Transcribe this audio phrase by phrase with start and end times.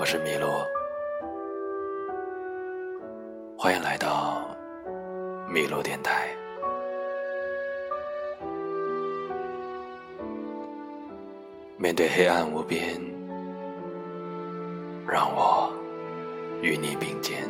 [0.00, 0.46] 我是麋鹿，
[3.54, 4.48] 欢迎来到
[5.50, 6.26] 麋鹿电台。
[11.76, 12.98] 面对黑暗无边，
[15.06, 15.70] 让我
[16.62, 17.46] 与你并肩。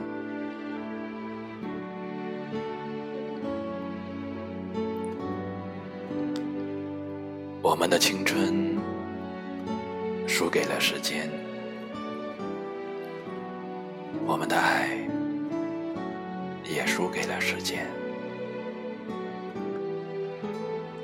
[7.62, 8.76] 我们的青春
[10.26, 11.30] 输给了时间。
[14.30, 14.88] 我们的爱
[16.64, 17.84] 也输给了时间，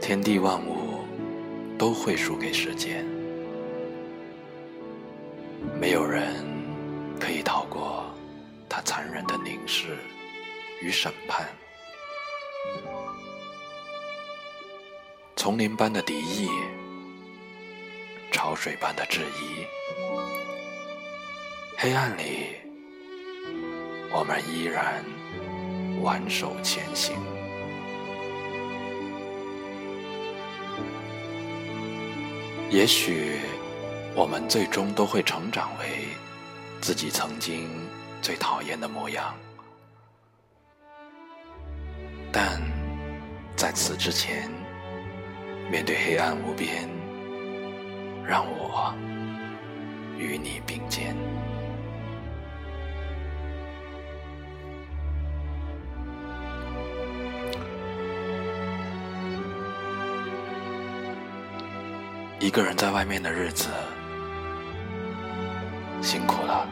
[0.00, 1.00] 天地万物
[1.76, 3.04] 都会输给时间，
[5.80, 6.46] 没有人
[7.18, 8.06] 可以逃过
[8.68, 9.98] 他残忍的凝视
[10.80, 11.48] 与审判。
[15.34, 16.48] 丛林般的敌意，
[18.30, 19.66] 潮水般的质疑，
[21.76, 22.65] 黑暗里。
[24.18, 25.04] 我们依然
[26.00, 27.14] 挽手前行。
[32.70, 33.40] 也许
[34.14, 36.08] 我们最终都会成长为
[36.80, 37.68] 自己曾经
[38.22, 39.34] 最讨厌的模样，
[42.32, 42.58] 但
[43.54, 44.50] 在此之前，
[45.70, 46.88] 面对黑暗无边，
[48.24, 48.94] 让我
[50.16, 51.14] 与你并肩。
[62.46, 63.70] 一个人在外面的日子，
[66.00, 66.64] 辛苦了。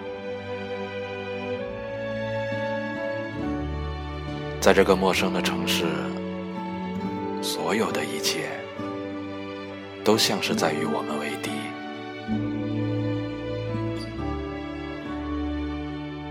[4.60, 5.86] 在这个陌生的城市，
[7.42, 8.50] 所有的一切
[10.04, 11.50] 都像是在与我们为敌。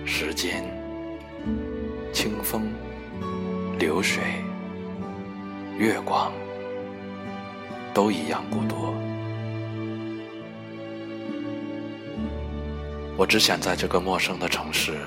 [0.05, 0.63] 时间、
[2.13, 2.71] 清风、
[3.77, 4.23] 流水、
[5.77, 6.31] 月光，
[7.93, 9.02] 都一样孤独。
[13.15, 14.97] 我只想在这个陌生的城市，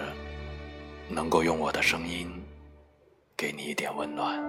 [1.08, 2.30] 能够用我的声音
[3.36, 4.40] 给你一点温暖。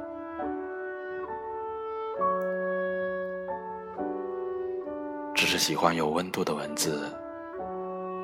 [5.33, 7.11] 只是喜欢有温度的文字，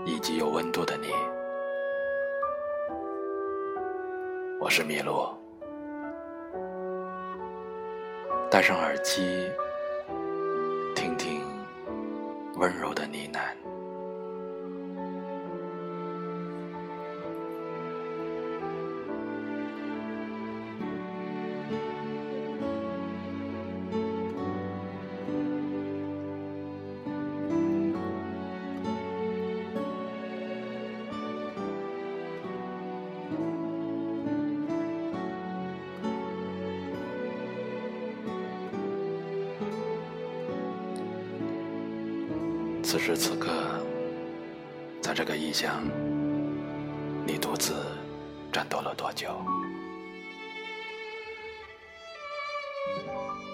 [0.05, 1.07] 以及有温度的你。
[4.61, 5.27] 我是麋鹿，
[8.51, 9.49] 戴上耳机，
[10.95, 11.41] 听听
[12.55, 13.62] 温柔的呢喃。
[42.93, 43.49] 此时此刻，
[45.01, 45.83] 在这个异乡，
[47.25, 47.73] 你独自
[48.51, 49.29] 战斗了多久？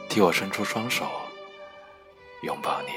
[0.10, 1.06] 替我伸出双手，
[2.44, 2.90] 拥抱你，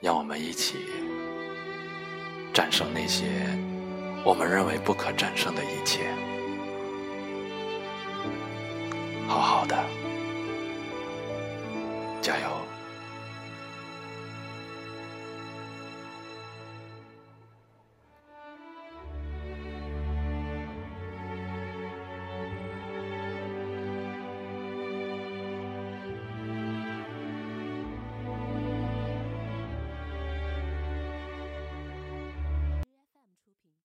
[0.00, 0.78] 让我们一起
[2.52, 3.24] 战胜那些
[4.24, 6.12] 我们认为不可战胜的一切。
[9.28, 9.78] 好好的。
[12.28, 12.77] 加油。